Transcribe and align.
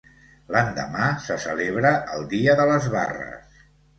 L'endemà 0.53 1.09
se 1.25 1.37
celebra 1.43 1.91
el 2.15 2.25
Dia 2.33 2.57
de 2.61 2.65
les 2.73 2.87
Barres. 2.97 3.63